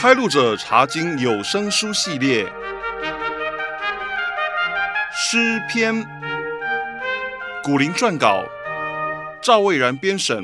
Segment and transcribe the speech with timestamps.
[0.00, 2.50] 开路者查经有声书系列，
[5.12, 5.94] 诗篇，
[7.62, 8.42] 古灵撰稿，
[9.42, 10.42] 赵蔚然编审，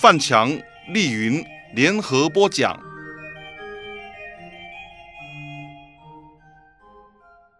[0.00, 1.44] 范强、丽云
[1.74, 2.80] 联合播讲。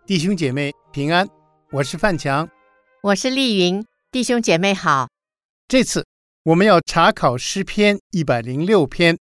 [0.06, 1.27] 弟兄姐妹平安，
[1.72, 2.48] 我是范强，
[3.02, 5.09] 我是丽云，弟兄姐妹好。
[5.66, 6.06] 这次
[6.45, 9.18] 我们要查考诗篇一百零六篇。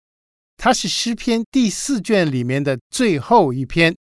[0.56, 3.94] 它是诗篇第四卷里面的最后一篇。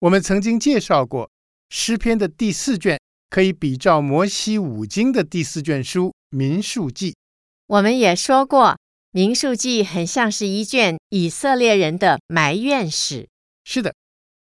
[0.00, 1.30] 我们曾经介绍过，
[1.70, 7.12] 诗篇的第四卷可以比照摩西五经的第四卷书《民数记》。
[7.68, 8.70] 我们也说过，
[9.12, 13.28] 《民数记》很像是一卷以色列人的埋怨史。
[13.64, 13.94] 是的，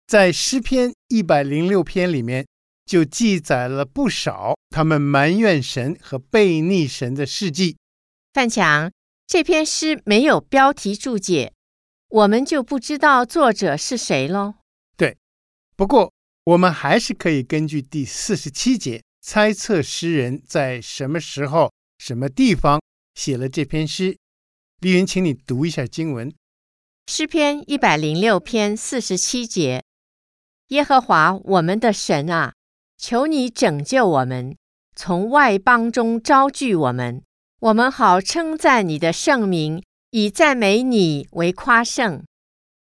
[0.07, 2.47] 在诗篇一百零六篇里面，
[2.87, 7.77] 就记载了不少他们埋怨神和背逆神的事迹。
[8.33, 8.91] 范强。
[9.31, 11.53] 这篇诗没有标题注解，
[12.09, 14.55] 我们就不知道作者是谁喽。
[14.97, 15.17] 对，
[15.77, 22.83] 不过我们还是可以根据第四十七节猜测诗人在什么时候、什么地方
[23.15, 24.19] 写了这篇诗。
[24.81, 26.35] 丽云，请你读一下经文。
[27.07, 29.85] 诗篇一百零六篇四十七节：
[30.71, 32.55] 耶和华我们的神啊，
[32.99, 34.57] 求你拯救我们，
[34.97, 37.23] 从外邦中招聚我们。
[37.61, 42.25] 我们好称赞你的圣名，以赞美你为夸胜。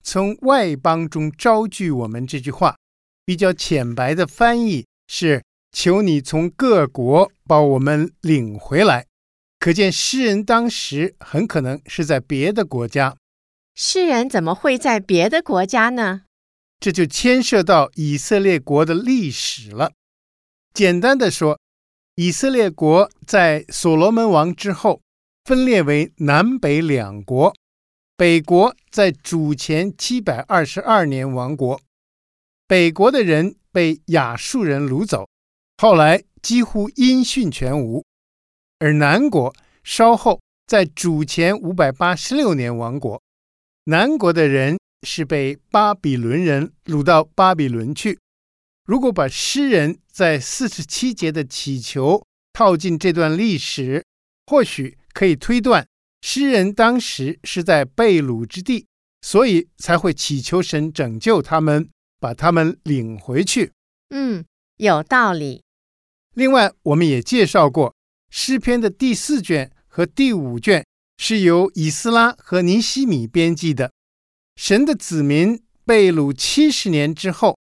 [0.00, 2.76] 从外邦中招聚我们这句话，
[3.24, 9.06] 比较浅白的翻译是：求你从各国把我们领回来。
[9.58, 13.16] 可见诗人当时很可能是在别的国家。
[13.74, 16.22] 诗人怎么会在别的国家呢？
[16.78, 19.90] 这就牵涉到以色列国的历史了。
[20.72, 21.58] 简单的说。
[22.22, 25.00] 以色列国在所罗门王之后
[25.46, 27.54] 分裂为南北两国，
[28.14, 31.80] 北国在主前七百二十二年亡国，
[32.68, 35.26] 北国的人被亚述人掳走，
[35.78, 38.04] 后来几乎音讯全无；
[38.80, 43.22] 而南国稍后在主前五百八十六年亡国，
[43.84, 48.18] 南国的人是被巴比伦人掳到巴比伦去。
[48.90, 54.04] 如果把诗人在四十七节的祈求套进这段历史，
[54.48, 55.86] 或许可以推断，
[56.22, 58.88] 诗人当时是在被掳之地，
[59.22, 63.70] 所以才会祈求神拯救他们，把他们领回去。
[64.08, 64.44] 嗯，
[64.78, 65.62] 有道理。
[66.34, 67.94] 另外，我们也介绍过，
[68.28, 70.84] 诗篇的第四卷和第五卷
[71.16, 73.92] 是由以斯拉和尼希米编辑的。
[74.56, 77.56] 神的子民被掳七十年之后。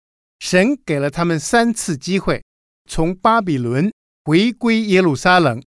[0.46, 2.44] 神给了他们三次机会，
[2.88, 3.92] 从巴比伦
[4.24, 5.60] 回归耶路撒冷。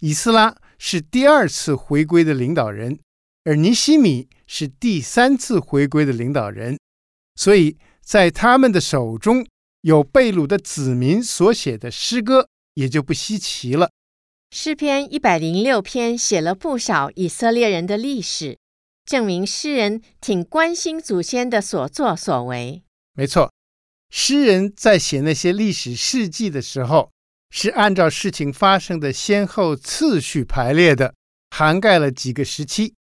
[0.00, 2.98] 以斯拉是第二次回归的领导人，
[3.44, 6.76] 而尼西米是第三次回归的领导人。
[7.36, 9.46] 所以在他们的手中
[9.82, 13.92] 有被掳的子民所写的诗歌，也就不稀奇了。
[14.50, 18.58] 诗篇一百零六篇写了不少以色列人的历史，
[19.04, 22.82] 证明诗人挺关心祖先的所作所为。
[23.14, 23.52] 没错。
[24.10, 27.10] 诗人在写那些历史事迹的时候，
[27.50, 31.14] 是按照事情发生的先后次序排列的，
[31.50, 32.94] 涵盖了几个时期。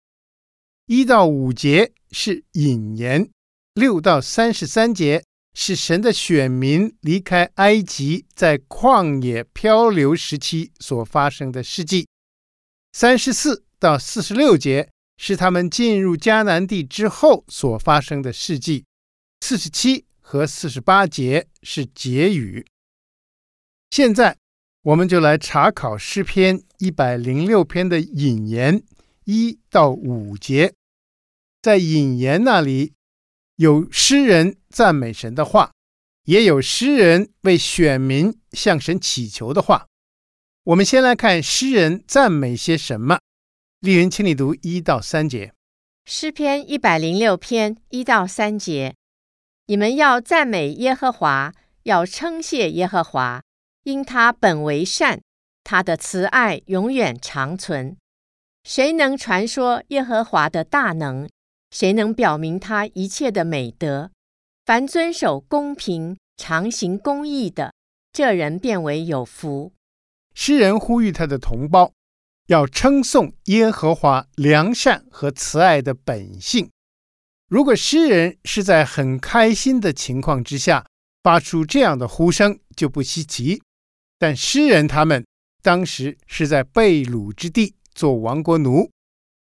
[0.87, 3.31] 一到五节是引言，
[3.75, 12.06] 六到三十三节是神的选民离开埃及在旷野漂流时期所发生的事迹，
[12.92, 18.84] 三十四到四十六节是他们进入迦南地之后所发生的事迹，
[19.41, 20.06] 四十七。
[20.26, 22.66] 和四十八节是结语。
[23.90, 24.38] 现在
[24.82, 28.82] 我们就来查考诗篇一百零六篇的引言
[29.24, 30.72] 一到五节。
[31.60, 32.94] 在引言那里
[33.56, 35.72] 有诗人赞美神的话，
[36.24, 39.86] 也有诗人为选民向神祈求的话。
[40.64, 43.20] 我们先来看诗人赞美些什么。
[43.80, 45.53] 丽云，请你读一到三节。
[46.06, 48.94] 诗篇一百零六篇一到三节。
[49.66, 53.43] 你们要赞美耶和华，要称谢耶和华，
[53.84, 55.22] 因他本为善，
[55.63, 57.97] 他的慈爱永远长存。
[58.63, 61.27] 谁能传说耶和华的大能？
[61.71, 64.11] 谁能表明他一切的美德？
[64.66, 67.72] 凡遵守公平、常行公义的，
[68.13, 69.72] 这人便为有福。
[70.34, 71.93] 诗人呼吁他的同胞
[72.49, 76.71] 要称颂耶和华良善和慈爱的本性。
[77.48, 80.86] 如果诗人是在很开心的情况之下
[81.22, 83.62] 发出这样的呼声，就不稀奇。
[84.18, 85.24] 但诗人他们
[85.62, 88.91] 当时是在被掳之地做亡国奴，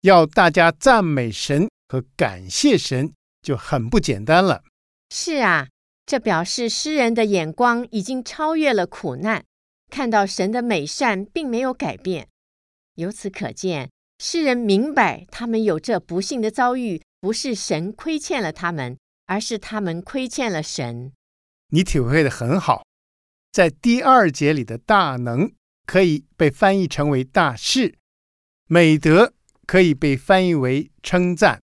[0.01, 4.63] 要大家赞美神和感谢神就很不简单了。
[5.11, 5.69] 是啊，
[6.05, 9.45] 这表示诗人的眼光已经超越了苦难，
[9.91, 12.29] 看到神的美善并没有改变。
[12.97, 21.13] 由此可见，诗人明白他们有这不幸的遭遇，不是神亏欠了他们，而是他们亏欠了神。
[21.69, 22.85] 你体会的很好，
[23.53, 25.53] 在第二节里的大能
[25.87, 27.95] 可以被翻译成为大事，
[28.67, 29.33] 美德
[29.69, 31.63] 可以被翻译为称赞。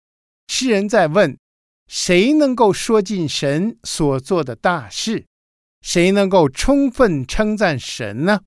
[0.46, 1.36] 诗人在问。
[1.88, 5.26] 谁能够说尽神所做的大事？
[5.80, 8.42] 谁能够充分称赞神呢？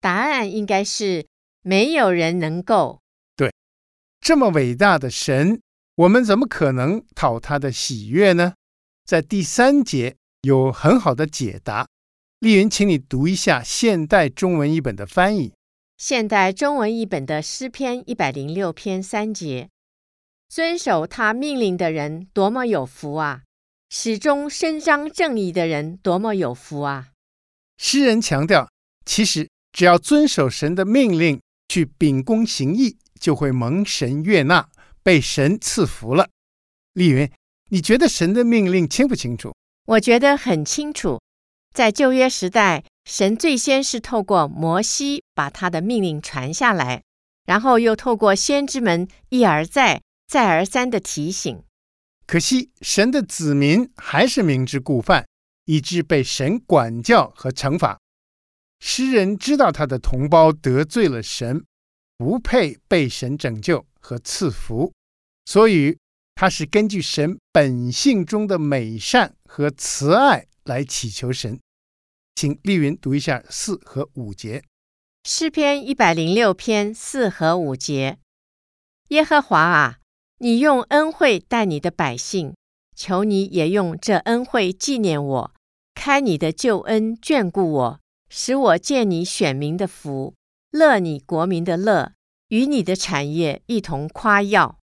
[0.00, 1.26] 答案应该是
[1.60, 3.02] 没有人能够。
[3.36, 3.52] 对，
[4.18, 5.60] 这么伟大的神，
[5.96, 8.52] 我们怎么可能讨他的喜悦呢？
[9.06, 11.88] 在第三节有很好的解答。
[12.40, 15.54] 丽云，请你读一下现代中文译本的翻译。
[15.96, 19.70] 现代中文译本的诗篇一百零六篇三节。
[20.50, 23.42] 遵守他命令的人多么有福啊！
[23.88, 27.08] 始终伸张正义的人多么有福啊！
[27.78, 28.68] 诗人强调，
[29.06, 34.68] 其实只要遵守神的命令，去秉公行义，就会蒙神悦纳，
[35.06, 36.30] 被神赐福了。
[36.94, 37.30] 丽云，
[37.70, 39.54] 你觉得神的命令清不清楚？
[39.84, 41.20] 我觉得很清楚。
[41.72, 47.04] 在旧约时代，神最先是透过摩西把他的命令传下来，
[47.44, 50.02] 然后又透过先知们一而再。
[50.26, 51.62] 再而三的提醒，
[52.26, 55.24] 可惜神的子民还是明知故犯，
[55.66, 58.00] 以致被神管教和惩罚。
[58.80, 61.64] 诗人知道他的同胞得罪了神，
[62.18, 64.92] 不配被神拯救和赐福，
[65.46, 65.96] 所以
[66.34, 71.58] 他是根据神本性中的美善和慈爱来祈求神。
[72.34, 74.62] 请丽云读一下四和五节，
[75.24, 78.18] 诗篇一百零六篇四和五节，
[79.08, 80.00] 耶和华啊。
[80.38, 82.54] 你用恩惠待你的百姓，
[82.94, 85.54] 求你也用这恩惠纪念我，
[85.94, 90.34] 开你的救恩眷顾我，使我见你选民的福，
[90.70, 92.12] 乐你国民的乐，
[92.48, 94.78] 与你的产业一同夸耀。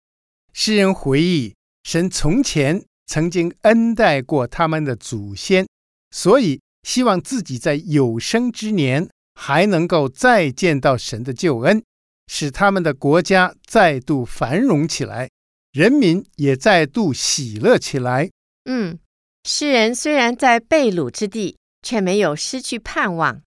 [0.53, 1.55] 诗人回忆，
[1.85, 5.67] 神从前曾经恩待过他们的祖先，
[6.11, 11.83] 所以希望自己在有生之年还能够再见到神的救恩，
[12.27, 15.29] 使他们的国家再度繁荣起来。
[15.73, 18.29] 人民也再度喜乐起来。
[18.65, 18.99] 嗯，
[19.45, 23.41] 诗人虽然在被掳之地，却没有失去盼望。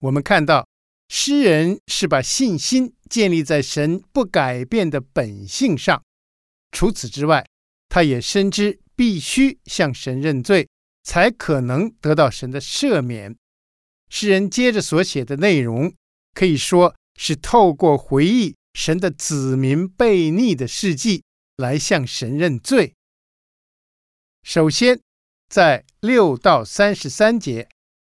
[0.00, 0.66] 我们看到，
[1.08, 6.02] 诗人是把信心建立在神不改变的本性上。
[6.76, 7.42] 除此之外，
[7.88, 10.68] 他也深知必须向神认罪，
[11.04, 13.34] 才可能得到神的赦免。
[14.10, 15.94] 诗人接着所写的内容，
[16.34, 21.22] 可以说是透过回忆神的子民悖逆的事迹。
[21.56, 22.92] 来向神认罪。
[24.42, 25.00] 首先，
[25.48, 27.66] 在六到三十三节，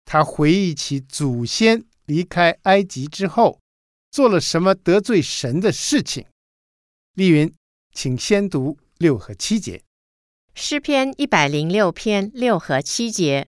[0.05, 3.59] 他回忆起祖先离开埃及之后
[4.09, 6.25] 做了什么得罪神的事情。
[7.15, 7.53] 丽云，
[7.93, 9.81] 请先读六和七节。
[10.55, 13.47] 诗篇一百零六篇六和七节：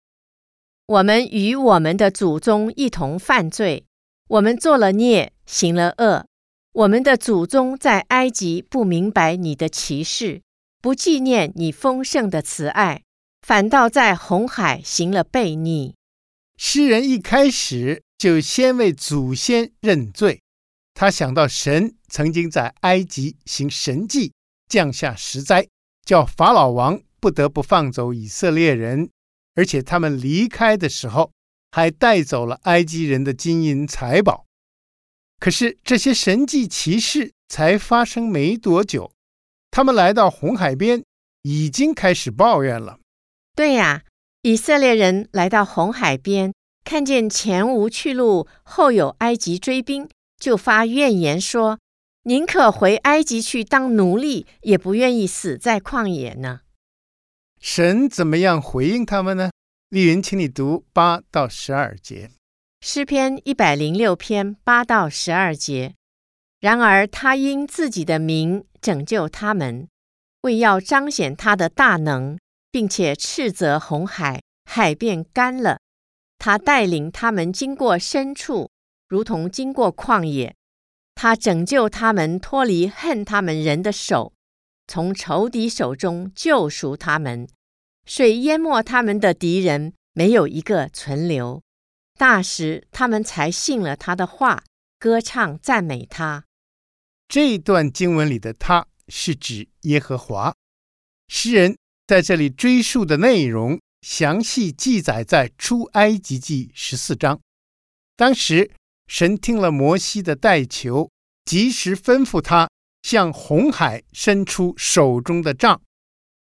[0.88, 3.86] 我们与我们的祖宗一同犯罪，
[4.28, 6.26] 我们作了孽，行了恶。
[6.74, 10.42] 我们的祖宗在埃及不明白你的歧视，
[10.82, 13.04] 不纪念你丰盛的慈爱，
[13.42, 15.96] 反倒在红海行了悖逆。
[16.58, 20.42] 诗人一开始就先为祖先认罪，
[20.94, 24.34] 他想到神曾经在埃及行神迹，
[24.68, 25.68] 降下十灾，
[26.06, 29.10] 叫法老王不得不放走以色列人，
[29.56, 31.32] 而且他们离开的时候
[31.72, 34.46] 还带走了埃及人的金银财宝。
[35.40, 39.12] 可是这些神迹奇事才发生没多久，
[39.70, 41.04] 他们来到红海边，
[41.44, 43.00] 已经开始抱怨了。
[43.56, 44.04] 对呀，
[44.42, 46.54] 以色列人来到红海边，
[46.84, 51.80] 看见前无去路，后有埃及追兵，就发怨言说
[52.28, 56.62] ：“宁可回埃及去当奴隶，也不愿意死在旷野呢。”
[57.62, 59.52] 神怎么样回应他们呢？
[59.90, 62.32] 丽云，请你读八到十二节。
[62.82, 65.94] 诗篇一百零六篇八到十二节。
[66.60, 69.88] 然而他因自己的名拯救他们，
[70.42, 72.40] 为要彰显他的大能，
[72.72, 75.80] 并且斥责红海，海变干了。
[76.40, 78.70] 他带领他们经过深处，
[79.08, 80.56] 如同经过旷野。
[81.16, 84.34] 他拯救他们脱离恨他们人的手，
[84.86, 87.48] 从仇敌手中救赎他们。
[88.06, 91.64] 水淹没他们的敌人，没有一个存留。
[92.20, 94.64] 那时，他们才信了他的话，
[95.00, 96.46] 歌唱赞美他。
[97.28, 100.54] 这段经文里的“他”是指耶和华，
[101.28, 107.42] 诗人在这里追溯的内容，详细记载在出埃及记十四章。
[108.16, 108.70] 当时
[109.08, 111.10] 神听了摩西的代求，
[111.46, 112.70] 及时吩咐他
[113.04, 115.82] 向红海伸出手中的杖，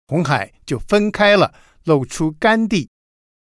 [0.06, 1.54] 红海就分开了，
[1.84, 2.88] 露出干地。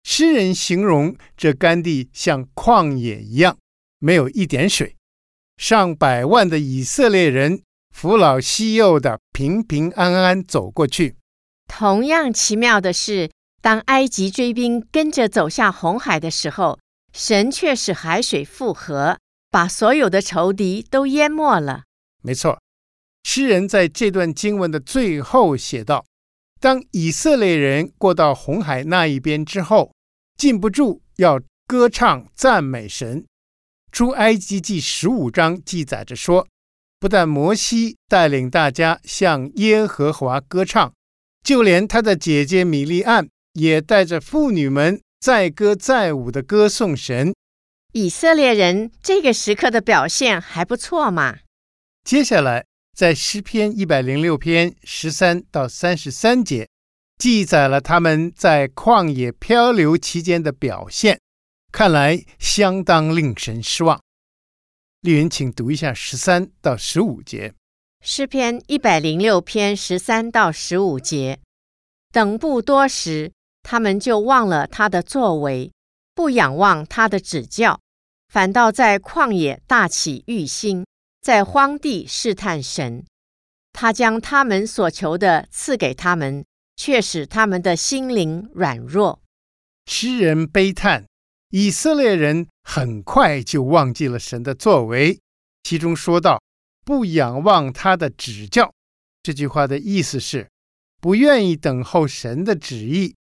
[0.03, 3.57] 诗人形容这干地像旷野一样，
[3.99, 4.95] 没有一点水。
[5.57, 11.15] 上百万的以色列人扶老携幼的平平安安走过去。
[11.67, 13.29] 同样奇妙的是，
[13.61, 16.79] 当埃及追兵跟着走下红海的时候，
[17.17, 19.17] 神却使海水复合，
[19.49, 21.81] 把所有的仇敌都淹没了。
[22.21, 22.61] 没错，
[23.23, 26.05] 诗人在这段经文的最后写道
[26.61, 29.91] ：“当以色列人过到红海那一边之后，
[30.37, 33.25] 禁不住要歌唱赞美神。”
[33.91, 36.47] 出埃及记十五章记载着说，
[36.99, 40.93] 不但摩西带领大家向耶和华歌唱，
[41.43, 47.35] 就连他的姐姐米利暗也带着妇女们载歌载舞的歌颂神。
[47.91, 51.39] 以色列人这个时刻的表现还不错嘛。
[52.05, 52.65] 接下来
[52.95, 56.69] 在诗篇一百零六篇十三到三十三节，
[57.17, 61.19] 记载了他们在旷野漂流期间的表现。
[61.73, 63.99] 看来相当令神失望。
[65.01, 67.53] 丽云，请读一下十三到十五节。
[68.01, 71.39] 诗篇一百零六篇十三到十五节。
[72.13, 73.33] 等不多时，
[73.69, 75.69] 他们就忘了他的作为，
[76.15, 77.77] 不仰望他的指教，
[78.29, 80.85] 反倒在旷野大起欲心，
[81.19, 83.03] 在荒地试探神。
[83.73, 86.45] 他将他们所求的赐给他们，
[86.77, 89.19] 却使他们的心灵软弱。
[89.85, 91.03] 诗人悲叹。
[91.49, 95.19] 以色列人很快就忘记了神的作为，
[95.63, 96.41] 其中说到
[96.85, 98.73] “不仰望他的指教”，
[99.21, 100.47] 这句话的意思是
[101.01, 103.13] 不愿意等候神的旨意。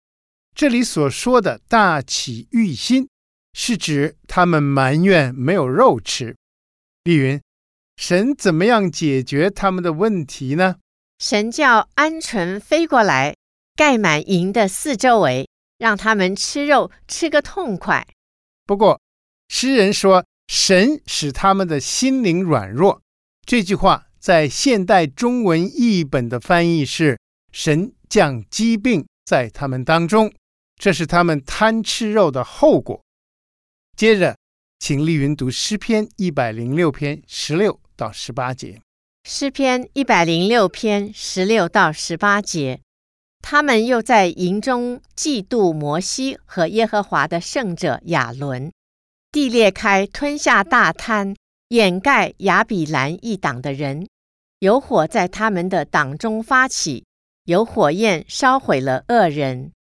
[0.55, 3.09] 这里所说的大起欲心，
[3.55, 6.37] 是指他们埋怨没有肉吃。
[7.03, 7.43] 丽云，
[7.97, 10.77] 神怎么样解决他们的问题呢？
[11.19, 13.35] 神叫鹌鹑飞过来，
[13.75, 18.07] 盖满营的四周围，让他们吃肉吃个痛快。
[18.65, 19.01] 不过，
[19.49, 23.03] 诗人说神使他们的心灵软弱，
[23.45, 27.19] 这句话在现代中文译本的翻译是
[27.51, 30.33] “神降疾病在他们当中”，
[30.85, 33.03] 这是他们贪吃肉的后果。
[33.97, 34.37] 接着，
[34.79, 38.83] 请丽云读诗篇一百零六篇十六到十八节。
[39.27, 42.83] 诗篇一百零六篇十六到十八节。
[43.41, 48.71] 他们又在营中嫉妒摩西和耶和华的圣者亚伦，
[49.33, 51.35] 地裂开，吞下大坍，
[51.69, 54.07] 掩盖亚比兰一党的人。
[54.59, 57.07] 有火在他们的党中发起，
[57.45, 59.73] 有火焰烧毁了恶人。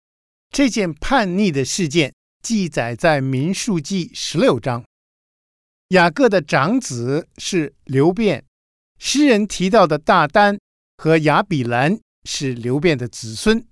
[0.54, 4.86] 这件叛逆的事件记载在民数记十六章。
[5.90, 8.46] 雅各的长子是流便，
[8.98, 10.58] 诗人提到的大丹
[10.96, 12.00] 和亚比兰。
[12.26, 13.68] 是流便的子孙，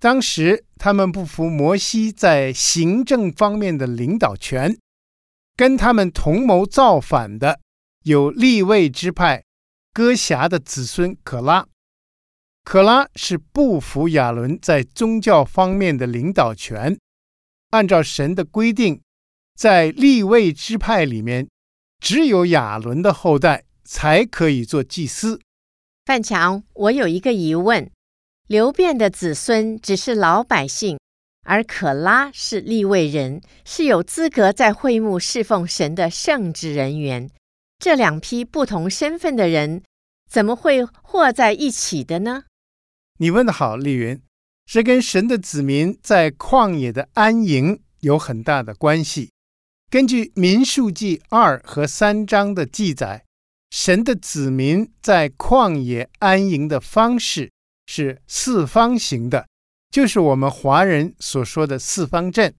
[0.00, 4.78] 当时他们不服摩西在行政方面的领导权，
[5.56, 7.60] 跟他们同谋造反的
[8.04, 9.44] 有利未支派
[9.92, 11.68] 哥辖的子孙可拉。
[12.64, 16.96] 可拉是不服亚伦在宗教方面的领导权，
[17.70, 19.02] 按照神的规定，
[19.56, 21.48] 在立位支派里面，
[21.98, 25.40] 只有亚伦的后代才可以做祭司。
[26.06, 27.90] 范强，我有一个疑问：
[28.46, 30.98] 流便的子孙只是老百姓，
[31.44, 37.28] 而可拉是立位人，是有资格在会幕侍奉神的圣职人员。
[37.78, 39.82] 这两批不同身份的人，
[40.30, 42.44] 怎么会和在一起的呢？
[43.22, 44.20] 你问得好，丽云，
[44.66, 49.30] 这跟神的子民在旷野的安营有很大的关系。
[49.88, 53.24] 根据民数记二和三章的记载。
[53.70, 57.52] 神的子民在旷野安营的方式
[57.86, 59.46] 是四方形的，
[59.88, 62.52] 就是我们华人所说的四方阵。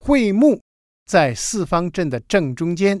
[0.00, 0.60] 会幕
[1.06, 3.00] 在四方阵的正中间，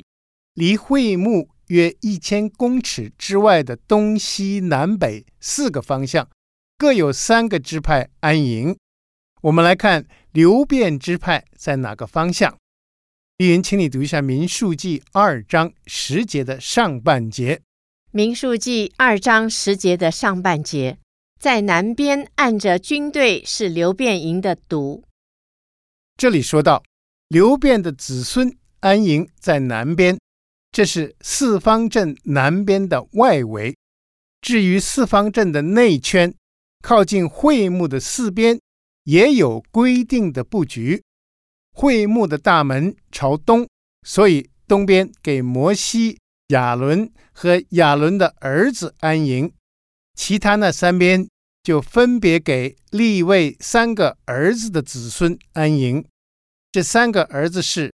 [0.54, 6.26] 离会幕约一千公尺之外的东西南北四个方向，
[6.78, 8.78] 各有三个支派安营。
[9.42, 12.56] 我们来看流变支派在哪个方向。
[13.38, 17.56] 丽云，请你读一下《民数记》二章十节的上半节。
[18.12, 20.98] 《民数记》二章十节的上半节，
[21.40, 25.02] 在南边按着军队是流变营的读。
[26.16, 26.84] 这里说到
[27.26, 30.16] 流便的子孙安营在南边，
[30.70, 33.76] 这是四方镇南边的外围。
[34.40, 36.32] 至于四方镇的内圈，
[36.88, 38.58] 靠近会幕的四边
[39.04, 41.04] 也有规定的布局。
[41.70, 43.68] 会幕的大门朝东，
[44.06, 49.52] 所以东边给摩西、亚伦和亚伦的儿子安营，
[50.14, 51.28] 其他那三边
[51.62, 56.02] 就分别给利未三个儿子的子孙安营。
[56.72, 57.92] 这三个儿子是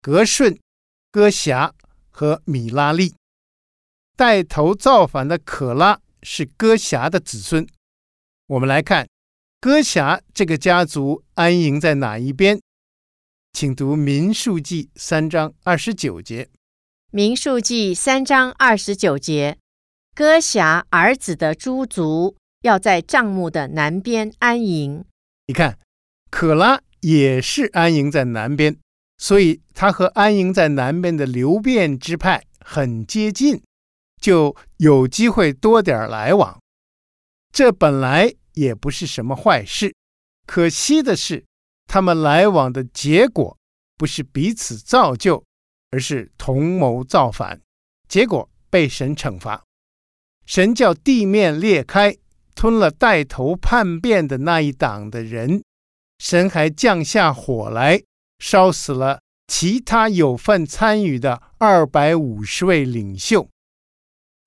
[0.00, 0.58] 革顺、
[1.12, 1.74] 哥辖
[2.08, 3.12] 和米拉利。
[4.16, 7.68] 带头造反的可拉是哥辖的子孙。
[8.50, 9.06] 我们来看
[9.60, 12.60] 歌侠这个家族安营在哪一边？
[13.52, 16.44] 请读《民数记》三章二十九节，
[17.12, 19.56] 《民数记》三章二十九节，
[20.16, 25.04] 歌侠儿子的诸族要在帐幕的南边安营。
[25.46, 25.78] 你看，
[26.28, 28.76] 可拉也是安营在南边，
[29.18, 33.62] 所以他和安营在南边的流便支派很接近，
[34.20, 36.58] 就有机会多点来往。
[37.52, 39.94] 这本来也不是什么坏事，
[40.46, 41.44] 可惜的是。
[41.86, 43.58] 他们来往的结果
[43.96, 45.44] 不是彼此造就，
[45.90, 47.60] 而是同谋造反，
[48.08, 49.64] 结果被神惩罚。
[50.46, 52.16] 神叫地面裂开，
[52.54, 55.64] 吞了带头叛变的那一党的人。
[56.18, 58.02] 神还降下火来，
[58.38, 63.48] 烧死了其他有份参与的二百五十位领袖。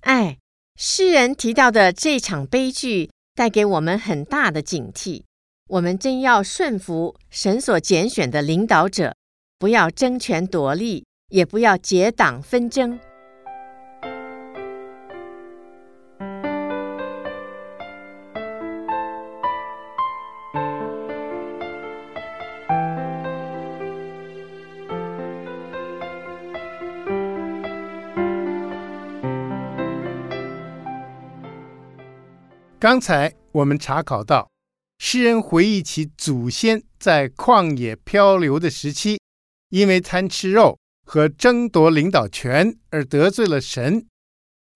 [0.01, 0.37] 哎，
[0.77, 5.23] 诗人提到的这场悲剧，带给我们很大的警惕。
[5.69, 9.15] 我们真要顺服神所拣选的领导者，
[9.57, 12.99] 不要争权夺利，也不要结党纷争。
[32.83, 34.51] 刚才我们查考到。
[34.97, 39.17] 诗人回忆起祖先在旷野漂流的时期，
[39.69, 44.05] 因为贪吃肉和争夺领导权而得罪了神。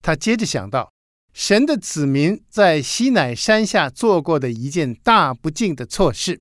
[0.02, 0.90] 他接着想到，
[1.34, 6.40] 神的子民在西乃山下做过的一件大不敬的错事。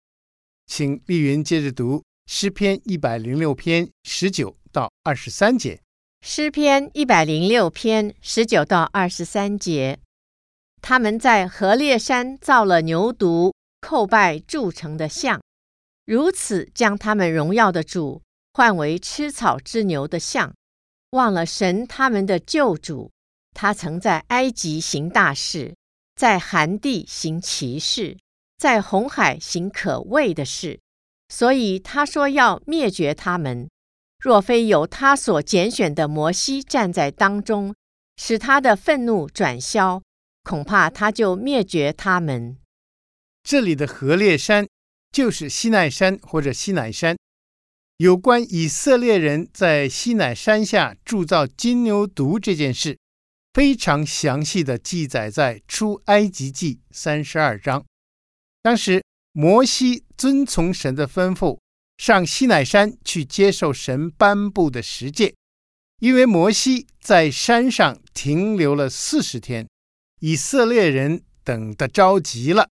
[0.67, 5.81] 请丽云接着读诗篇一百零六篇十九到二十三节。
[6.25, 9.99] 诗篇一百零六篇十九到二十三节，
[10.81, 13.53] 他们在何烈山造了牛犊。
[13.79, 15.39] 叩拜铸成的像，
[16.03, 20.53] 如此将他们荣耀的主换为吃草之牛的像，
[21.11, 23.11] 忘了神他们的救主。
[23.53, 25.75] 他曾在埃及行大事，
[26.15, 28.17] 在寒地行奇事，
[28.57, 30.79] 在红海行可畏的事，
[31.29, 33.69] 所以他说要灭绝他们。
[34.19, 37.73] 若非有他所拣选的摩西站在当中，
[38.17, 40.01] 使他的愤怒转消，
[40.47, 42.55] 恐怕他就灭绝他们。
[43.43, 44.65] 这里的何烈山
[45.11, 47.17] 就是西奈山或者西乃山。
[47.97, 52.97] 有关以色列人在西乃山下铸造金牛犊这件事，
[53.53, 57.83] 非常详细的记载在出埃及记三十二章。
[58.61, 61.59] 当时摩西遵从神的吩咐，
[61.97, 65.33] 上西乃山去接受神颁布的十诫。
[65.99, 69.67] 因为摩西在山上停留了四十天，
[70.19, 72.69] 以色列人等得着急了。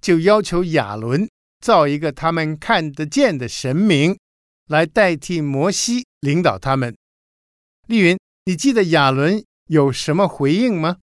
[0.00, 1.28] 就要求亚伦
[1.60, 4.18] 造一个他们看得见的神明，
[4.68, 6.94] 来代替摩西领导他们。
[7.86, 10.98] 丽云，你记得亚伦有什么回应吗？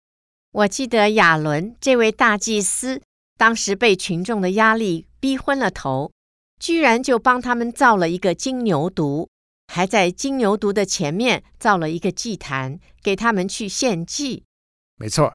[0.52, 3.02] 我记得亚伦这位大祭司，
[3.38, 6.12] 当时被群众的压力逼昏了头，
[6.60, 9.28] 居然就帮他们造了一个金牛犊，
[9.68, 14.44] 还在金牛犊的前面造了一个祭坛，给他们去献祭。
[14.98, 15.34] 没错，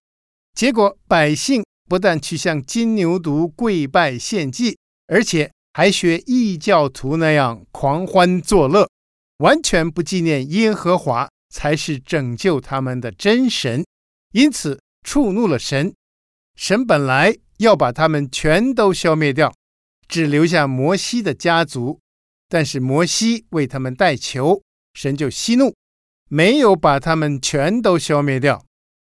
[0.57, 1.63] 结果百姓。
[1.89, 8.91] 不但去向金牛犊跪拜献祭，而且还学异教徒那样狂欢作乐，
[9.37, 13.87] 完全不纪念耶和华才是拯救他们的真神，
[14.33, 15.95] 因此触怒了神。
[16.57, 19.55] 神本来要把他们全都消灭掉，
[20.09, 22.01] 只留下摩西的家族，
[22.49, 24.61] 但是摩西为他们代求，
[24.95, 25.73] 神就息怒，
[26.29, 28.66] 没有把他们全都消灭掉。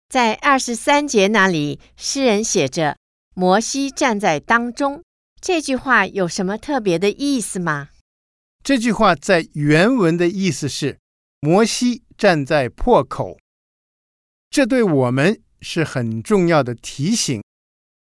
[0.08, 2.96] 在二十三节那里，诗人写着
[3.36, 5.02] “摩西站在当中”，
[5.38, 7.90] 这句话有什么特别的意思吗？
[8.64, 10.98] 这句话在原文的意思是
[11.40, 13.36] 摩西站在破口，
[14.48, 17.42] 这对我们是很重要的提醒。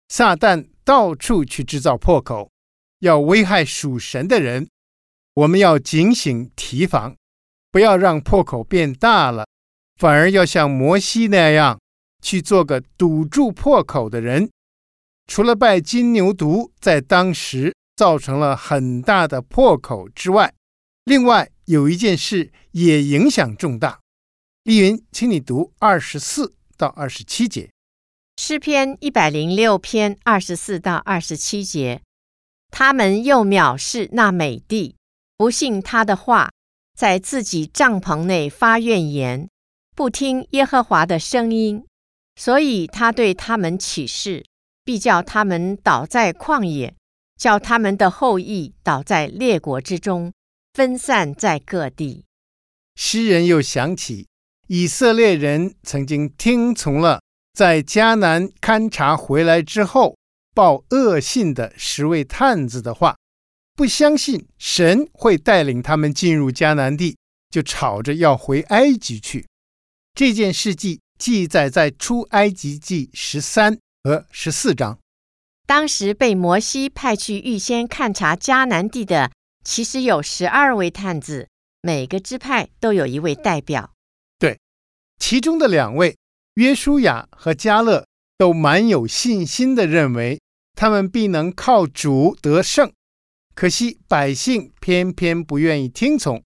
[0.09, 2.51] 撒旦到处去制造破口，
[3.01, 4.67] 要危害属神的人，
[5.35, 7.15] 我们要警醒提防，
[7.71, 9.47] 不要让破口变大了，
[9.97, 11.79] 反而要像摩西那样。
[12.23, 14.49] 去做个堵住破口的人，
[15.27, 20.55] 除了拜金牛犊在当时造成了很大的破口之外，
[21.05, 24.01] 另外有一件事也影响重大。
[24.63, 27.69] 丽云，请你读二十四到二十七节。
[28.37, 32.01] 诗篇一百零六篇二十四到二十七节，
[32.71, 34.97] 他们又藐视那美帝，
[35.37, 36.51] 不信他的话，
[36.97, 39.49] 在自己帐篷内发怨言，
[39.95, 41.85] 不听耶和华的声音，
[42.37, 44.45] 所以他对他们起誓。
[44.85, 46.93] 必叫他们倒在旷野，
[47.39, 50.33] 叫他们的后裔倒在列国之中，
[50.73, 52.25] 分散在各地。
[52.97, 54.27] 诗人又想起
[54.67, 57.21] 以色列人曾经听从了
[57.53, 60.17] 在迦南勘察回来之后
[60.53, 63.17] 报恶信的十位探子的话，
[63.75, 67.17] 不相信神会带领他们进入迦南地，
[67.51, 69.47] 就吵着要回埃及去。
[70.13, 73.79] 这件事记记载在出埃及记十三。
[74.03, 74.99] 和十四章，
[75.65, 79.31] 当时被摩西派去预先勘察迦南地的，
[79.65, 81.49] 其实有十二位探子，
[81.81, 83.93] 每个支派都有一位代表。
[84.41, 84.59] 对，
[85.21, 86.17] 其中的两位
[86.55, 88.05] 约书亚和加勒
[88.37, 90.41] 都蛮有信心的，认为
[90.75, 92.93] 他们必能靠主得胜。
[93.55, 96.43] 可惜百姓偏偏不愿意听从，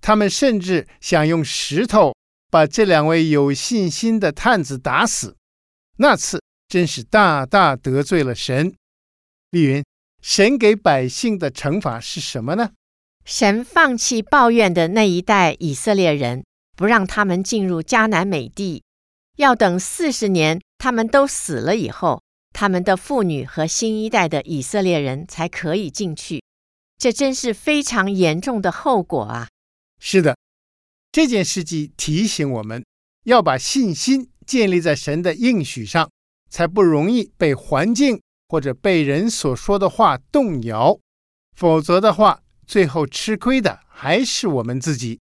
[0.00, 2.14] 他们甚至想用石头
[2.50, 5.36] 把这两位有信心的探子打死。
[5.96, 6.42] 那次。
[6.70, 8.72] 真是大大得罪了神。
[9.50, 9.84] 丽云，
[10.22, 12.70] 神给百姓的惩罚是什么呢？
[13.24, 16.44] 神放弃抱怨的那一代以色列人，
[16.76, 18.84] 不让他们进入迦南美地，
[19.36, 26.40] 要等四十年他们都死了以后，他们的妇女和新一代的以色列人才可以进去。
[26.96, 29.48] 这真是非常严重的后果啊！
[29.98, 30.36] 是的，
[31.12, 32.84] 这件事迹提醒我们
[33.24, 36.10] 要把信心建立在神的应许上。
[36.52, 40.98] 才不容易被环境或者被人所说的话动摇，
[41.56, 45.20] 否则的话，最后吃亏的还是我们自己。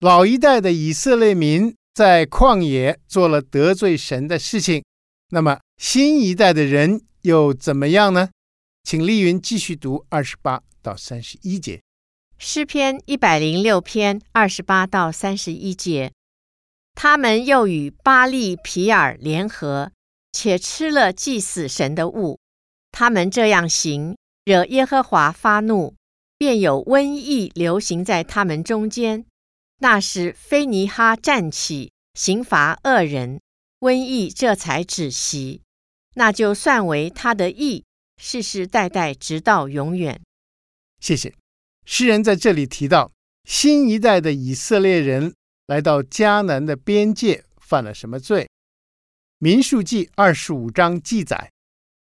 [0.00, 4.82] 老一代的以色列民在旷野做了得罪神的事情，
[5.28, 8.30] 那么新一代的人又怎么样呢？
[8.82, 11.82] 请丽云继续读二十八到三十一节。
[12.44, 16.12] 诗篇一百零六篇二十八到三十一节，
[16.92, 19.92] 他们又与巴力皮尔联合。
[20.32, 22.40] 且吃了祭死神的物，
[22.90, 25.94] 他们这样行，惹耶和华发怒，
[26.36, 29.24] 便有瘟疫流行在他们中间。
[29.78, 33.40] 那时非尼哈站起，刑罚恶人，
[33.78, 35.62] 瘟疫这才止息。
[36.14, 37.84] 那就算为他的义，
[38.16, 40.20] 世世代代直到永远。
[40.98, 41.32] 谢谢。
[41.84, 43.10] 诗人在这里提到，
[43.44, 45.34] 新一代的以色列人
[45.66, 48.48] 来到迦南的边界，犯了什么罪？
[49.38, 51.50] 民数记二十五章记载，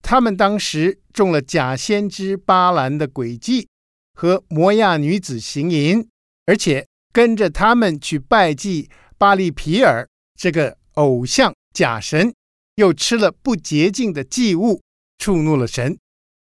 [0.03, 3.69] 他们当时中了假先知巴兰的诡计，
[4.15, 6.09] 和摩亚女子行淫，
[6.47, 12.35] 而且跟着他们去拜祭巴力皮尔这个偶像假神，
[12.75, 14.83] 又吃了不洁净的祭物，
[15.19, 15.97] 触怒了神。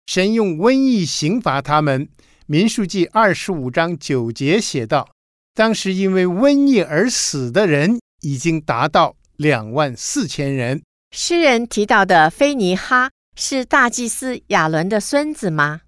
[0.06, 2.08] 神用瘟疫刑罚他们。
[2.46, 5.08] 民数记二十五章九节写道：
[5.54, 9.16] 当时因为瘟疫而死的人已经达到。
[9.36, 10.82] 两万四千人。
[11.10, 15.80] 诗人提到的菲尼哈是大祭司亚伦的孙子吗？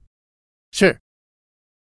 [0.73, 0.99] 是。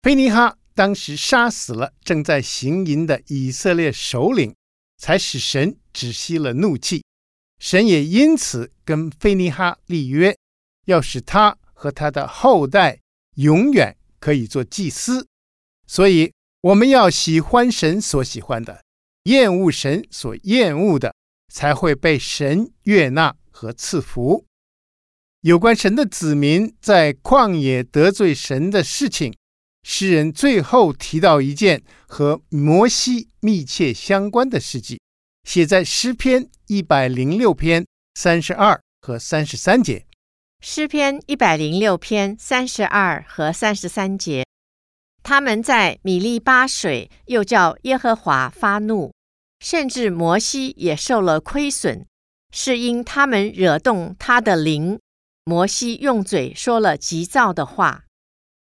[0.02, 4.56] 菲尼哈当时杀死了正在行淫的以色列首领，
[4.98, 7.04] 才使神止息了怒气。
[7.60, 10.38] 神也因此跟菲尼哈立约，
[10.86, 13.00] 要使他和他的后代
[13.36, 15.28] 永远可以做祭司。
[15.88, 18.84] 所以我们要喜欢神所喜欢的，
[19.24, 21.14] 厌恶神所厌恶的。
[21.52, 24.46] 才会被神悦纳和赐福。
[25.42, 29.36] 有关神的子民在旷野得罪神的事情，
[29.82, 35.02] 诗人最后提到一件和摩西密切相关的事迹，
[35.44, 40.06] 写在诗篇一百零六篇三十二和三十三节。
[40.62, 44.46] 诗篇一百零六篇三十二和三十三节，
[45.24, 49.14] 他们在米利巴水，又叫耶和华发怒。
[49.62, 52.06] 甚至摩西也受了亏损，
[52.54, 55.00] 是因他们惹动他的灵。
[55.46, 58.04] 摩西用嘴说了急躁的话。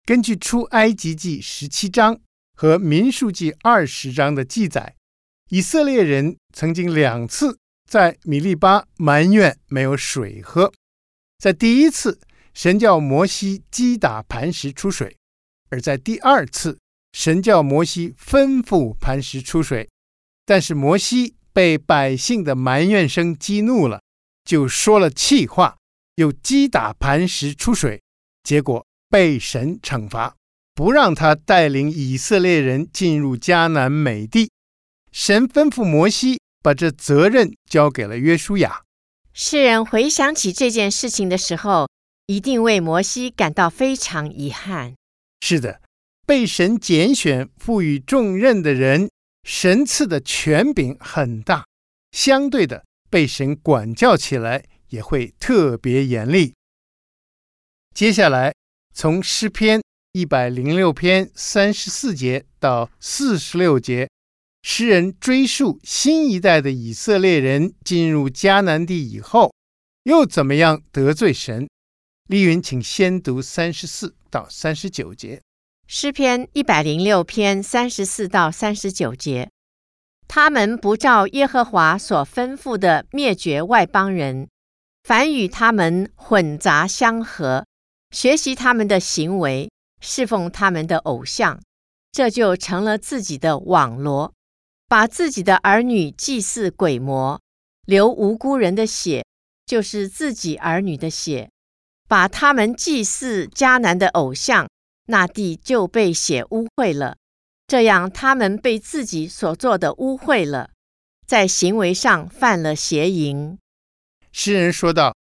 [0.05, 2.18] 根据出埃及记十七章
[2.55, 4.94] 和民数记二十章的记载，
[5.51, 10.72] 以色列人曾经两次在米利巴埋怨没有水喝。
[11.38, 12.18] 在第一次，
[12.55, 15.09] 神叫摩西击打磐石出水；
[15.68, 16.79] 而在第二次，
[17.12, 19.88] 神叫摩西吩咐磐石出水。
[20.46, 24.01] 但是摩西被百姓的埋怨声激怒了，
[24.44, 25.77] 就说了气话，
[26.14, 28.01] 又击打磐石出水，
[28.42, 30.35] 结果被神惩罚，
[30.75, 34.51] 不让他带领以色列人进入迦南美地。
[35.12, 38.83] 神吩咐摩西把这责任交给了约书亚。
[39.38, 41.90] 诗人回想起这件事情的时候，
[42.25, 44.94] 一定为摩西感到非常遗憾。
[45.42, 45.83] 是的，
[46.25, 49.11] 被神拣选、赋予重任的人，
[49.44, 51.66] 神赐的权柄很大，
[52.12, 56.55] 相对的，被神管教起来也会特别严厉。
[57.94, 58.55] 接下来，
[58.94, 64.09] 从诗篇一百零六篇三十四节到四十六节。
[64.68, 69.55] 诗人追溯新一代的以色列人进入迦南地以后，
[70.02, 71.68] 又怎么样得罪神？
[72.29, 75.40] 丽云，请先读三十四到三十九节。
[75.87, 79.48] 诗篇一百零六篇三十四到三十九节，
[80.26, 84.48] 他们不照耶和华所吩咐的灭绝外邦人，
[85.05, 87.64] 凡与他们混杂相合，
[88.11, 91.62] 学习他们的行为，侍奉他们的偶像，
[92.11, 94.33] 这就成了自己的网罗。
[94.88, 97.40] 把自己的儿女祭祀鬼魔，
[97.87, 99.25] 流无辜人的血，
[99.66, 101.49] 就是自己儿女的血；
[102.09, 104.68] 把他们祭祀迦南的偶像，
[105.07, 107.16] 那地就被血污秽了。
[107.66, 110.70] 这样，他们被自己所做的污秽了，
[111.27, 113.59] 在行为上犯了邪淫。
[114.31, 115.16] 诗人说道：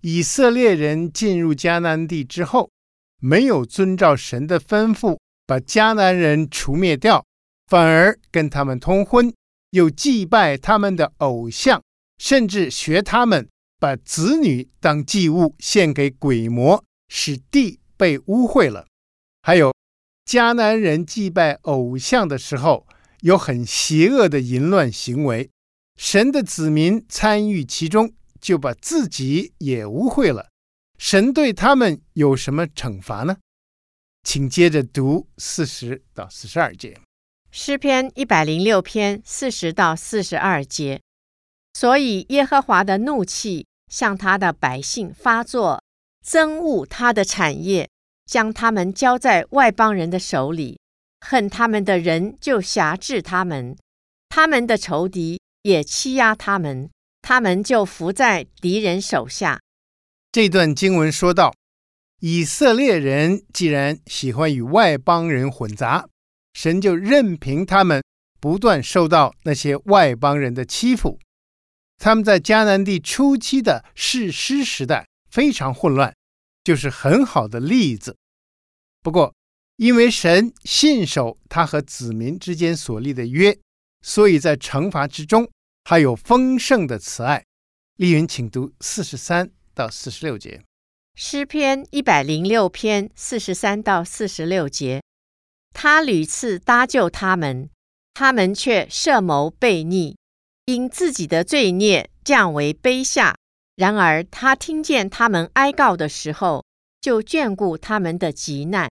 [0.00, 2.70] 以色列人进入迦南地之后，
[3.18, 7.26] 没有遵照神的吩咐，把迦南人除灭掉。
[7.70, 9.32] 反而跟他们通婚，
[9.70, 11.80] 又祭拜他们的偶像，
[12.18, 18.88] 甚至学他们把子女当祭物献给鬼魔，使地被污秽了。
[19.42, 19.72] 还有
[20.28, 22.88] 迦南人祭拜偶像的时候，
[23.20, 25.48] 有很邪恶的淫乱行为，
[25.96, 30.48] 神的子民参与其中，就把自己也污秽了。
[30.98, 33.36] 神对他们有什么惩罚呢？
[34.24, 37.00] 请接着读四十到四十二节。
[37.52, 41.00] 诗篇一百零六篇四十到四十二节，
[41.74, 45.82] 所以耶和华的怒气向他的百姓发作，
[46.24, 47.88] 憎恶他的产业，
[48.24, 50.78] 将他们交在外邦人的手里，
[51.20, 53.76] 恨他们的人就辖制他们，
[54.28, 56.88] 他们的仇敌也欺压他们，
[57.20, 59.60] 他们就伏在敌人手下。
[60.30, 61.52] 这段经文说到，
[62.20, 66.06] 以色列人既然喜欢与外邦人混杂。
[66.52, 68.02] 神就任凭他们
[68.40, 71.18] 不断受到那些外邦人的欺负。
[71.98, 76.14] 他们在迦南地初期的士师时代非常混乱，
[76.64, 78.16] 就是很好的例子。
[79.02, 79.34] 不过，
[79.76, 83.58] 因为神信守他和子民之间所立的约，
[84.02, 85.50] 所以在惩罚之中
[85.84, 87.44] 还有丰盛的慈爱。
[87.96, 90.62] 丽云，请读四十三到四十六节。
[91.14, 95.02] 诗篇一百零六篇四十三到四十六节。
[95.82, 97.70] 他屡次搭救他们，
[98.12, 100.14] 他们却设谋悖逆，
[100.66, 103.34] 因自己的罪孽降为卑下。
[103.76, 106.66] 然而他听见他们哀告的时候，
[107.00, 108.90] 就眷顾他们的急难，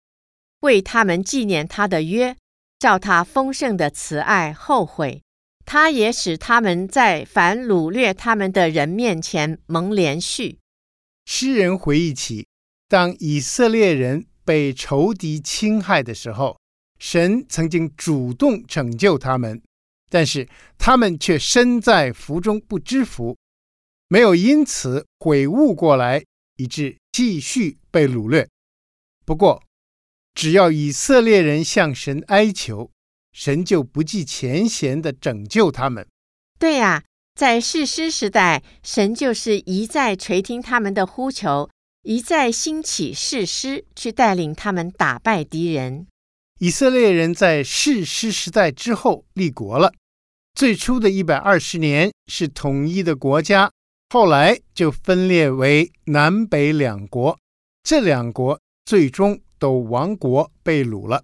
[0.62, 2.38] 为他们纪念他的约，
[2.80, 5.22] 照他丰盛的慈爱后悔。
[5.66, 10.56] 他也使他们在凡掳掠他们的人面前蒙怜恤。
[11.26, 12.48] 诗人回忆起，
[12.88, 16.58] 当以色列人被仇敌侵害的时候。
[17.00, 19.62] 神曾经主动拯救他们，
[20.10, 23.38] 但是他们却身在福中不知福，
[24.08, 26.24] 没有因此悔悟过来，
[26.56, 28.48] 以致继续被掳掠。
[29.26, 29.62] 不过，
[30.34, 32.90] 只要以色列人向神哀求，
[33.32, 36.08] 神就不计前嫌地拯救他们。
[36.58, 37.04] 对呀，
[37.36, 41.70] 在士师时代，神就是一再垂听他们的呼求，
[42.02, 46.08] 一再兴起士师去带领他们打败敌人。
[46.60, 49.94] 以色列人在士师时代之后立国了，
[50.56, 53.72] 最初的一百二十年是统一的国家，
[54.10, 57.38] 后来就分裂为南北两国，
[57.84, 61.22] 这两国最终都亡国被掳了，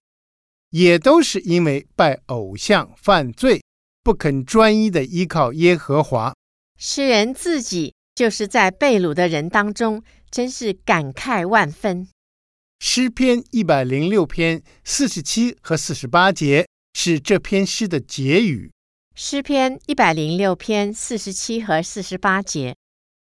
[0.69, 3.63] 也都是因为拜偶像犯罪，
[4.03, 6.35] 不肯专一的依靠耶和华。
[6.77, 12.07] 诗人自己就是在被掳的人当中，真是感慨万分。
[12.85, 18.69] 诗篇一百零六篇四十七和四十八节是这篇诗的结语。
[19.15, 22.75] 诗篇一百零六篇四十七和四十八节：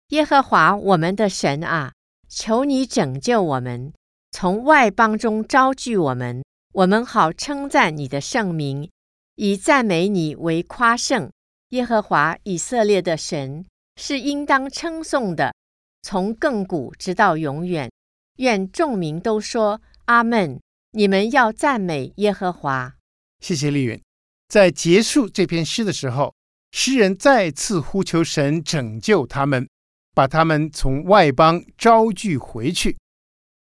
[0.08, 1.92] 耶和华我们的神啊，
[2.26, 3.92] 求你拯救我们，
[4.30, 8.90] 从外邦中招聚我们，我们好称赞你的圣名，
[9.34, 11.30] 以赞美你为夸胜。
[11.68, 15.54] 耶和华以色列的神是应当称颂的，
[16.00, 17.90] 从亘古直到永远。
[18.36, 20.60] 愿众民都说阿门。
[20.92, 22.94] 你们要赞美耶和华。
[23.40, 24.00] 谢谢丽云。
[24.48, 26.34] 在结束这篇诗的时候，
[26.70, 29.68] 诗人再次呼求神拯救他们，
[30.14, 32.96] 把他们从外邦招聚回去。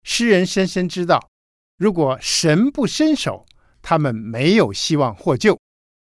[0.03, 1.29] 诗人深深知道，
[1.79, 3.47] 如果神不伸手，
[3.81, 5.57] 他们没有希望获救。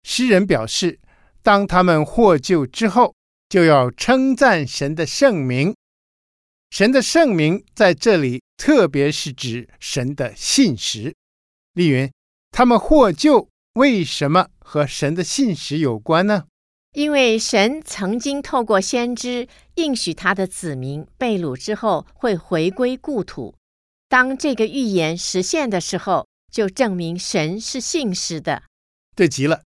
[0.05, 1.01] 诗人表示，
[1.43, 3.15] 当他们获救之后，
[3.49, 5.75] 就要称赞神的圣名。
[6.73, 11.15] 神的圣名在这里，特别是指神的信实。
[11.75, 12.11] 丽云，
[12.51, 16.47] 他们获救为什么和神的信实有关呢？
[16.95, 23.55] 因为神曾经透过先知应许他的子民被掳之后会回归故土。
[24.09, 28.63] 当这个预言实现的时候，就证明神是信实的。
[29.15, 29.63] 对极了，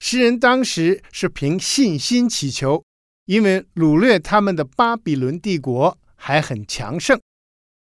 [0.00, 2.82] 诗人当时是凭信心祈求，
[3.26, 5.96] 因为掳掠他们的巴比伦帝国。
[6.20, 7.18] 还很强盛，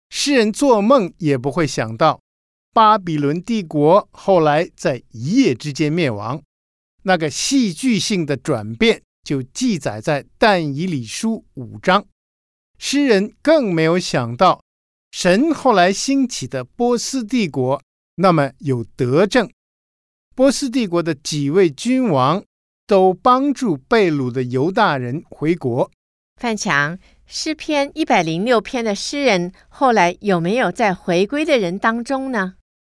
[0.10, 2.22] 诗人做梦也不会想到，
[2.74, 6.42] 巴比伦帝国后来在一夜之间灭亡。
[7.04, 12.06] 那个戏剧性的转变就记载在但以理书五章。
[12.80, 14.64] 诗人更没有想到，
[15.12, 17.82] 神后来兴起的波斯帝国
[18.16, 19.52] 那么有德政，
[20.34, 22.44] 波斯帝国的几位君王
[22.88, 25.92] 都帮助被掳的犹大人回国。
[26.40, 26.98] 范强。
[27.34, 32.56] 诗篇一百零六篇的诗人后来有没有在回归的人当中呢？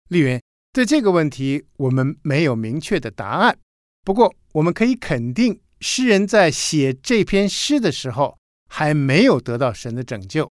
[0.09, 0.43] 丽云，
[0.73, 3.57] 对这个问题我们没有明确的答案。
[4.05, 8.37] 不过我们可以肯定，诗人在写这篇诗的时候
[8.69, 10.51] 还没有得到神的拯救，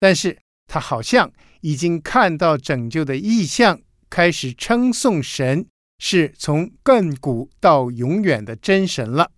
[0.00, 5.64] 但是他好像已经看到拯救的意象，开始称颂神
[6.00, 9.30] 是从亘古到永远的真神了。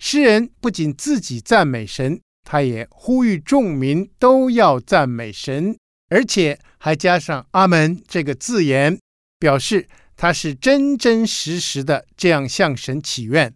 [0.00, 2.20] 诗人不仅自己赞美神。
[2.50, 5.76] 他也呼吁众民都要赞美神，
[6.08, 8.98] 而且还加上“阿门”这个字眼，
[9.38, 13.54] 表示他是真真实实的这样向神祈愿。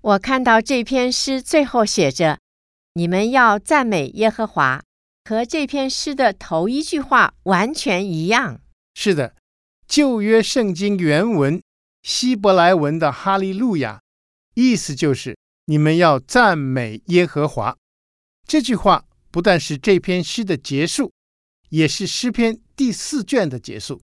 [0.00, 2.40] 我看到这篇诗最后写着
[2.94, 4.82] ：“你们要赞美耶和华”，
[5.30, 8.60] 和这篇诗的头一句话完全一样。
[8.96, 9.36] 是的，
[9.86, 11.62] 旧约圣经原文
[12.02, 14.00] 希伯来文的“哈利路亚”，
[14.54, 17.76] 意思就是你们要赞美耶和华。
[18.46, 21.12] 这句话不但是这篇诗的结束，
[21.70, 24.00] 也是诗篇第四卷的结束。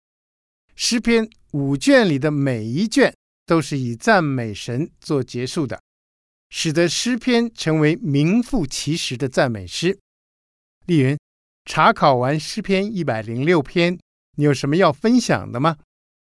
[0.76, 3.14] 诗篇五卷里的每一卷
[3.46, 5.82] 都是以赞美神做结束的，
[6.50, 10.00] 使得诗篇成为名副其实的赞美诗。
[10.86, 11.20] 丽云，
[11.66, 14.00] 查考完诗篇一百零六篇，
[14.38, 15.78] 你有什么要分享的吗？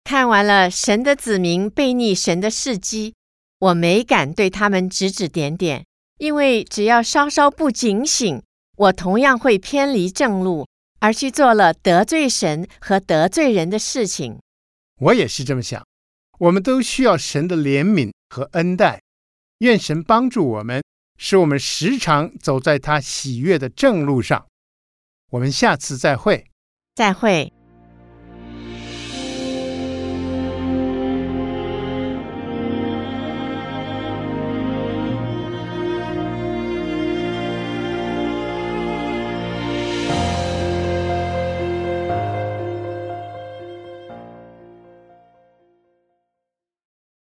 [0.04, 3.14] 看完了神的子民背逆神的事迹，
[3.60, 5.86] 我没敢对他们指指点点。
[6.22, 8.44] 因为只要稍稍不警醒，
[8.78, 10.68] 我同样会偏离正路，
[11.00, 14.40] 而去做了得罪神和得罪人的事情。
[15.00, 15.84] 我也是这么想。
[16.38, 19.02] 我们都需要神的怜悯和恩待，
[19.58, 20.84] 愿神帮助我们，
[21.18, 24.46] 使我们时常走在他喜悦的正路上。
[25.32, 26.46] 我们下次再会。
[26.94, 27.52] 再会。